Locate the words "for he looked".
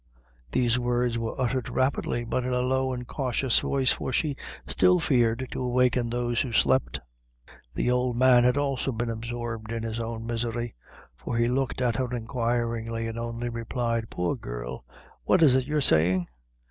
11.15-11.81